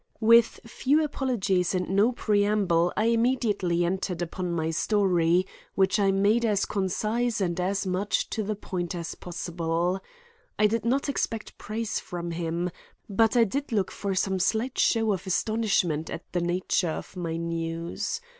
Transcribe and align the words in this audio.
With 0.19 0.61
few 0.65 1.03
apologies 1.03 1.75
and 1.75 1.89
no 1.91 2.11
preamble, 2.11 2.91
I 2.97 3.05
immediately 3.13 3.85
entered 3.85 4.19
upon 4.23 4.51
my 4.51 4.71
story 4.71 5.45
which 5.75 5.99
I 5.99 6.09
made 6.09 6.43
as 6.43 6.65
concise 6.65 7.39
and 7.39 7.59
as 7.59 7.85
much 7.85 8.27
to 8.31 8.41
the 8.41 8.55
point 8.55 8.95
as 8.95 9.13
possible. 9.13 9.99
I 10.57 10.65
did 10.65 10.85
not 10.85 11.07
expect 11.07 11.55
praise 11.59 11.99
from 11.99 12.31
him, 12.31 12.71
but 13.07 13.37
I 13.37 13.43
did 13.43 13.71
look 13.71 13.91
for 13.91 14.15
some 14.15 14.39
slight 14.39 14.79
show 14.79 15.11
of 15.13 15.27
astonishment 15.27 16.09
at 16.09 16.23
the 16.31 16.41
nature 16.41 16.89
of 16.89 17.15
my 17.15 17.37
news. 17.37 18.21